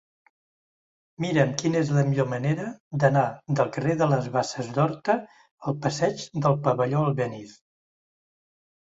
Mira'm 1.23 1.49
quina 1.61 1.81
és 1.83 1.91
la 1.97 2.05
millor 2.07 2.29
manera 2.31 2.65
d'anar 3.03 3.25
del 3.59 3.69
carrer 3.75 3.97
de 3.99 4.07
les 4.13 4.29
Basses 4.37 4.71
d'Horta 4.79 5.17
al 5.73 5.77
passeig 5.85 6.25
del 6.47 6.57
Pavelló 6.65 7.05
Albéniz. 7.11 7.53